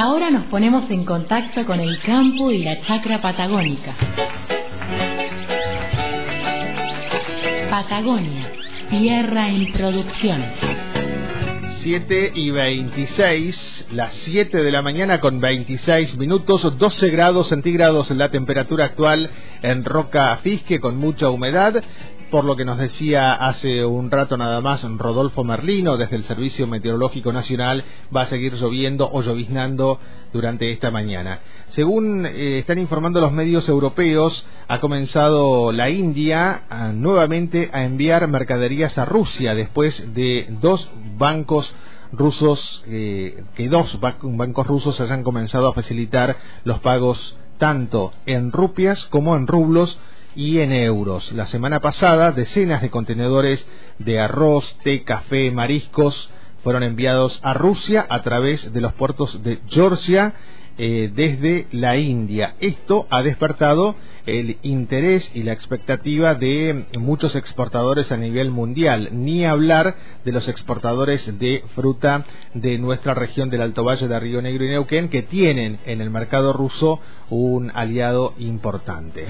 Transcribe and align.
Ahora 0.00 0.30
nos 0.30 0.44
ponemos 0.44 0.88
en 0.92 1.04
contacto 1.04 1.66
con 1.66 1.80
el 1.80 2.00
campo 2.00 2.52
y 2.52 2.62
la 2.62 2.80
chacra 2.82 3.20
patagónica. 3.20 3.96
Patagonia, 7.68 8.48
tierra 8.90 9.48
en 9.48 9.72
producción. 9.72 10.44
7 11.78 12.30
y 12.32 12.50
26, 12.52 13.86
las 13.90 14.14
7 14.14 14.62
de 14.62 14.70
la 14.70 14.82
mañana 14.82 15.18
con 15.18 15.40
26 15.40 16.16
minutos, 16.16 16.78
12 16.78 17.10
grados 17.10 17.48
centígrados 17.48 18.08
la 18.12 18.28
temperatura 18.30 18.84
actual 18.84 19.28
en 19.62 19.84
Roca 19.84 20.36
Fisque 20.36 20.78
con 20.78 20.96
mucha 20.96 21.28
humedad 21.28 21.82
por 22.30 22.44
lo 22.44 22.56
que 22.56 22.64
nos 22.64 22.78
decía 22.78 23.34
hace 23.34 23.84
un 23.84 24.10
rato 24.10 24.36
nada 24.36 24.60
más 24.60 24.82
Rodolfo 24.82 25.44
Merlino 25.44 25.96
desde 25.96 26.16
el 26.16 26.24
Servicio 26.24 26.66
Meteorológico 26.66 27.32
Nacional, 27.32 27.84
va 28.14 28.22
a 28.22 28.26
seguir 28.26 28.54
lloviendo 28.54 29.08
o 29.10 29.22
lloviznando 29.22 29.98
durante 30.32 30.70
esta 30.70 30.90
mañana. 30.90 31.40
Según 31.68 32.26
eh, 32.26 32.58
están 32.58 32.78
informando 32.78 33.20
los 33.20 33.32
medios 33.32 33.68
europeos, 33.68 34.44
ha 34.68 34.80
comenzado 34.80 35.72
la 35.72 35.90
India 35.90 36.62
nuevamente 36.94 37.70
a 37.72 37.84
enviar 37.84 38.26
mercaderías 38.28 38.98
a 38.98 39.04
Rusia 39.04 39.54
después 39.54 40.14
de 40.14 40.46
dos 40.60 40.90
bancos 41.16 41.74
rusos, 42.12 42.82
eh, 42.86 43.44
que 43.54 43.68
dos 43.68 43.98
bancos 44.00 44.66
rusos 44.66 45.00
hayan 45.00 45.22
comenzado 45.22 45.68
a 45.68 45.74
facilitar 45.74 46.36
los 46.64 46.78
pagos 46.80 47.36
tanto 47.58 48.12
en 48.26 48.52
rupias 48.52 49.04
como 49.06 49.36
en 49.36 49.46
rublos 49.46 49.98
y 50.34 50.60
en 50.60 50.72
euros. 50.72 51.32
La 51.32 51.46
semana 51.46 51.80
pasada, 51.80 52.32
decenas 52.32 52.82
de 52.82 52.90
contenedores 52.90 53.66
de 53.98 54.20
arroz, 54.20 54.76
té, 54.82 55.02
café, 55.02 55.50
mariscos 55.50 56.30
fueron 56.62 56.82
enviados 56.82 57.40
a 57.42 57.54
Rusia 57.54 58.06
a 58.08 58.22
través 58.22 58.72
de 58.72 58.80
los 58.80 58.92
puertos 58.94 59.42
de 59.42 59.60
Georgia 59.68 60.34
eh, 60.80 61.10
desde 61.12 61.66
la 61.72 61.96
India. 61.96 62.54
Esto 62.60 63.08
ha 63.10 63.22
despertado 63.22 63.96
el 64.26 64.58
interés 64.62 65.28
y 65.34 65.42
la 65.42 65.52
expectativa 65.52 66.34
de 66.34 66.84
muchos 66.98 67.34
exportadores 67.34 68.12
a 68.12 68.16
nivel 68.16 68.52
mundial, 68.52 69.08
ni 69.10 69.44
hablar 69.44 69.96
de 70.24 70.30
los 70.30 70.46
exportadores 70.46 71.36
de 71.40 71.64
fruta 71.74 72.24
de 72.54 72.78
nuestra 72.78 73.14
región 73.14 73.50
del 73.50 73.62
Alto 73.62 73.82
Valle 73.82 74.06
de 74.06 74.20
Río 74.20 74.40
Negro 74.40 74.64
y 74.64 74.68
Neuquén, 74.68 75.08
que 75.08 75.22
tienen 75.22 75.78
en 75.84 76.00
el 76.00 76.10
mercado 76.10 76.52
ruso 76.52 77.00
un 77.28 77.72
aliado 77.74 78.34
importante. 78.38 79.26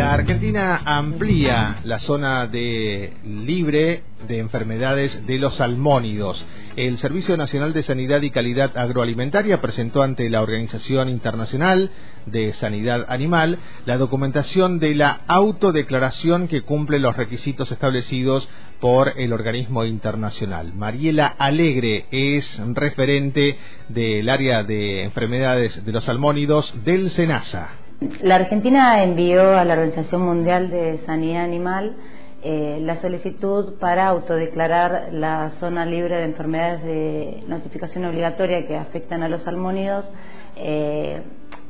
La 0.00 0.14
Argentina 0.14 0.80
amplía 0.86 1.80
la 1.84 1.98
zona 1.98 2.46
de 2.46 3.12
libre 3.22 4.02
de 4.26 4.38
enfermedades 4.38 5.26
de 5.26 5.38
los 5.38 5.56
salmónidos. 5.56 6.42
El 6.74 6.96
Servicio 6.96 7.36
Nacional 7.36 7.74
de 7.74 7.82
Sanidad 7.82 8.22
y 8.22 8.30
Calidad 8.30 8.78
Agroalimentaria 8.78 9.60
presentó 9.60 10.02
ante 10.02 10.30
la 10.30 10.40
Organización 10.40 11.10
Internacional 11.10 11.90
de 12.24 12.54
Sanidad 12.54 13.04
Animal 13.10 13.58
la 13.84 13.98
documentación 13.98 14.78
de 14.78 14.94
la 14.94 15.20
autodeclaración 15.26 16.48
que 16.48 16.62
cumple 16.62 16.98
los 16.98 17.18
requisitos 17.18 17.70
establecidos 17.70 18.48
por 18.80 19.12
el 19.18 19.34
organismo 19.34 19.84
internacional. 19.84 20.72
Mariela 20.72 21.26
Alegre 21.26 22.06
es 22.10 22.58
referente 22.72 23.58
del 23.90 24.30
área 24.30 24.62
de 24.62 25.02
enfermedades 25.02 25.84
de 25.84 25.92
los 25.92 26.04
salmónidos 26.04 26.74
del 26.86 27.10
SENASA. 27.10 27.79
La 28.00 28.36
Argentina 28.36 29.02
envió 29.02 29.58
a 29.58 29.64
la 29.66 29.74
Organización 29.74 30.22
Mundial 30.22 30.70
de 30.70 31.00
Sanidad 31.04 31.44
Animal 31.44 31.96
eh, 32.42 32.78
la 32.80 32.98
solicitud 33.02 33.74
para 33.78 34.06
autodeclarar 34.06 35.10
la 35.12 35.50
zona 35.60 35.84
libre 35.84 36.16
de 36.16 36.24
enfermedades 36.24 36.82
de 36.82 37.44
notificación 37.46 38.06
obligatoria 38.06 38.66
que 38.66 38.78
afectan 38.78 39.22
a 39.22 39.28
los 39.28 39.42
salmónidos 39.42 40.10
eh, 40.56 41.20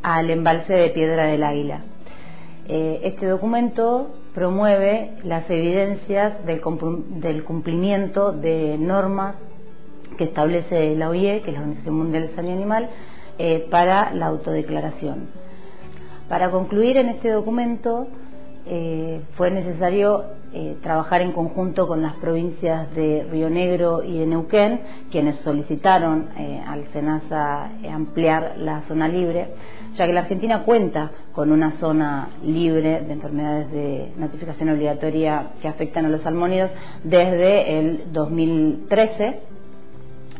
al 0.04 0.30
embalse 0.30 0.72
de 0.72 0.90
Piedra 0.90 1.26
del 1.26 1.42
Águila. 1.42 1.82
Eh, 2.68 3.00
este 3.02 3.26
documento 3.26 4.14
promueve 4.32 5.16
las 5.24 5.50
evidencias 5.50 6.46
del, 6.46 6.60
del, 7.20 7.42
cumplimiento 7.42 8.30
de 8.30 8.78
normas 8.78 9.34
que 10.16 10.24
establece 10.24 10.94
la 10.94 11.08
OIE, 11.08 11.42
que 11.42 11.48
es 11.50 11.54
la 11.54 11.62
Organización 11.62 11.96
Mundial 11.96 12.28
de 12.28 12.34
Sanidad 12.36 12.56
Animal, 12.56 12.90
para 13.70 14.12
la 14.14 14.26
autodeclaración. 14.26 15.49
Para 16.30 16.52
concluir 16.52 16.96
en 16.96 17.08
este 17.08 17.28
documento 17.28 18.06
eh, 18.64 19.20
fue 19.34 19.50
necesario 19.50 20.26
eh, 20.54 20.76
trabajar 20.80 21.22
en 21.22 21.32
conjunto 21.32 21.88
con 21.88 22.02
las 22.02 22.14
provincias 22.18 22.94
de 22.94 23.26
Río 23.28 23.50
Negro 23.50 24.04
y 24.04 24.16
de 24.16 24.26
Neuquén, 24.26 24.80
quienes 25.10 25.40
solicitaron 25.40 26.28
eh, 26.38 26.62
al 26.64 26.86
SENASA 26.92 27.70
ampliar 27.92 28.58
la 28.58 28.82
zona 28.82 29.08
libre, 29.08 29.48
ya 29.94 30.06
que 30.06 30.12
la 30.12 30.20
Argentina 30.20 30.62
cuenta 30.62 31.10
con 31.32 31.50
una 31.50 31.72
zona 31.80 32.28
libre 32.44 33.00
de 33.00 33.12
enfermedades 33.12 33.72
de 33.72 34.12
notificación 34.16 34.68
obligatoria 34.68 35.54
que 35.60 35.66
afectan 35.66 36.04
a 36.06 36.10
los 36.10 36.22
salmónidos 36.22 36.70
desde 37.02 37.80
el 37.80 38.12
2013. 38.12 39.40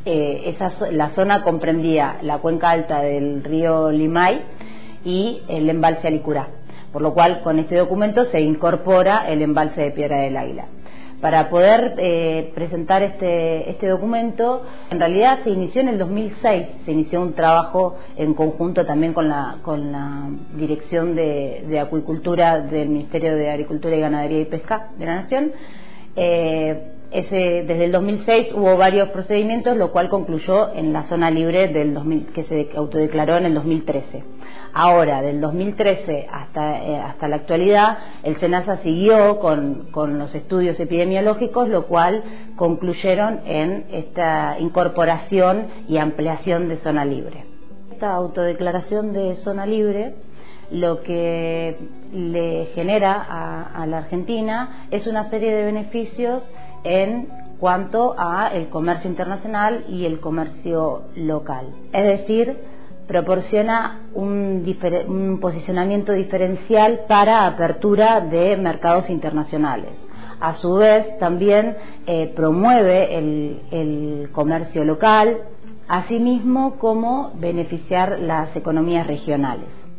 esa, 0.05 0.71
la 0.93 1.11
zona 1.17 1.43
comprendía 1.43 2.19
la 2.23 2.39
cuenca 2.39 2.71
alta 2.71 3.01
del 3.01 3.43
río 3.43 3.91
Limay, 3.91 4.60
y 5.05 5.43
el 5.49 5.69
embalse 5.69 6.09
Alicurá. 6.09 6.49
Por 6.93 7.03
lo 7.03 7.15
cual, 7.15 7.43
con 7.43 7.59
este 7.59 7.77
documento 7.77 8.25
se 8.27 8.41
incorpora 8.41 9.29
el 9.29 9.43
embalse 9.43 9.81
de 9.81 9.91
Piedra 9.93 10.19
del 10.19 10.37
Águila. 10.37 10.67
Para 11.21 11.51
poder 11.51 11.97
eh, 11.99 12.51
presentar 12.55 13.03
este, 13.03 13.69
este 13.69 13.87
documento, 13.89 14.63
en 14.91 14.99
realidad 14.99 15.41
se 15.45 15.51
inició 15.51 15.83
en 15.83 15.89
el 15.89 15.99
2006, 15.99 16.67
se 16.87 16.93
inició 16.93 17.21
un 17.21 17.35
trabajo 17.35 17.97
en 18.17 18.33
conjunto 18.33 18.87
también 18.87 19.13
con 19.13 19.29
la, 19.29 19.59
con 19.63 19.93
la 19.93 20.31
Dirección 20.57 21.15
de, 21.15 21.79
Acuicultura 21.79 22.61
del 22.61 22.89
Ministerio 22.89 23.37
de 23.37 23.51
Agricultura 23.51 23.97
y 23.97 24.01
Ganadería 24.01 24.41
y 24.41 24.45
Pesca 24.47 24.93
de 24.97 25.05
la 25.05 25.15
Nación. 25.17 25.53
Eh, 26.17 26.93
ese, 27.11 27.65
desde 27.67 27.85
el 27.85 27.93
2006 27.93 28.55
hubo 28.55 28.77
varios 28.79 29.11
procedimientos, 29.11 29.77
lo 29.77 29.93
cual 29.93 30.09
concluyó 30.09 30.73
en 30.73 30.93
la 30.93 31.03
zona 31.03 31.31
libre 31.31 31.69
del 31.69 31.93
2000, 31.93 32.27
que 32.29 32.45
se 32.45 32.71
autodeclaró 32.77 33.37
en 33.37 33.45
el 33.45 33.55
2013. 33.55 34.23
Ahora, 34.73 35.21
del 35.23 35.41
2013 35.41 36.29
hasta, 36.31 36.83
eh, 36.83 36.97
hasta 36.97 37.29
la 37.29 37.37
actualidad, 37.37 37.99
el 38.23 38.39
SENASA 38.39 38.79
siguió 38.79 39.41
con, 39.41 39.89
con 39.91 40.19
los 40.19 40.35
estudios 40.35 40.79
epidemiológicos, 40.79 41.69
lo 41.69 41.87
cual 41.87 42.23
concluyeron 42.57 43.41
en 43.47 43.87
esta 43.91 44.59
incorporación 44.59 45.67
y 45.89 45.99
ampliación 45.99 46.69
de 46.69 46.77
zona 46.79 47.05
libre. 47.05 47.45
Esta 47.91 48.15
autodeclaración 48.15 49.13
de 49.13 49.37
zona 49.37 49.67
libre 49.67 50.15
lo 50.71 51.03
que 51.03 51.77
le 52.13 52.67
genera 52.75 53.15
a, 53.15 53.83
a, 53.83 53.87
la 53.87 53.99
Argentina 53.99 54.87
es 54.93 55.07
una 55.09 55.29
serie 55.29 55.53
de 55.53 55.65
beneficios 55.65 56.49
en 56.85 57.29
cuanto 57.59 58.15
a 58.17 58.49
el 58.55 58.69
comercio 58.69 59.11
internacional 59.11 59.85
y 59.89 60.07
el 60.07 60.21
comercio 60.21 61.03
local. 61.17 61.67
Es 61.93 62.05
decir, 62.05 62.57
proporciona 63.11 64.03
un, 64.15 65.39
posicionamiento 65.41 66.13
diferencial 66.13 67.01
para 67.09 67.45
apertura 67.45 68.21
de 68.21 68.57
mercados 68.57 69.11
internacionales. 69.11 69.91
A 70.39 70.55
su 70.55 70.75
vez, 70.75 71.19
también 71.19 71.77
eh, 72.07 72.33
promueve 72.37 73.19
el, 73.19 73.63
el 73.73 74.29
comercio 74.31 74.85
local, 74.85 75.39
asimismo 75.89 76.77
como 76.79 77.33
beneficiar 77.35 78.21
las 78.21 78.55
economías 78.55 79.09
regionales 79.09 79.90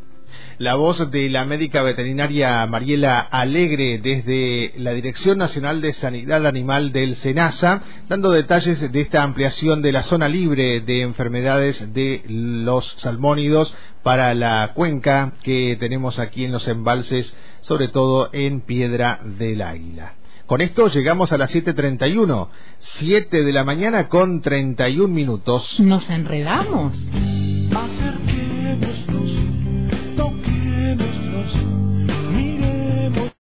la 0.58 0.76
voz 0.76 1.10
de 1.12 1.30
la 1.30 1.46
médica 1.46 1.82
veterinaria 1.82 2.66
Mariela 2.68 3.20
Alegre 3.20 4.00
desde 4.02 4.74
la 4.78 4.92
Dirección 4.92 5.38
Nacional 5.38 5.82
de 5.82 5.94
Sanidad 5.94 6.46
Animal 6.46 6.92
del 6.92 7.16
SENASA, 7.16 7.82
dando 8.08 8.32
detalles 8.32 8.92
de 8.92 9.02
esta 9.02 9.24
ampliación 9.24 9.82
de 9.82 9.92
la 9.92 10.04
zona 10.04 10.28
libre 10.28 10.82
de 10.82 11.02
enfermedades 11.02 11.94
de 11.94 12.24
los 12.28 12.86
salmónidos 12.98 13.76
para 14.04 14.34
la 14.34 14.72
cuenca 14.74 15.34
que 15.44 15.78
tenemos 15.80 16.20
aquí 16.20 16.46
en 16.46 16.52
los 16.52 16.68
embalses, 16.68 17.36
sobre 17.62 17.88
todo 17.88 18.30
en 18.34 18.62
Piedra 18.62 19.20
del 19.24 19.62
Águila. 19.62 20.14
Con 20.52 20.60
esto 20.60 20.90
llegamos 20.90 21.32
a 21.32 21.38
las 21.38 21.56
7.31, 21.56 22.50
7 22.80 23.42
de 23.42 23.54
la 23.54 23.64
mañana 23.64 24.10
con 24.10 24.42
31 24.42 25.08
minutos. 25.08 25.80
Nos 25.80 26.10
enredamos. 26.10 26.94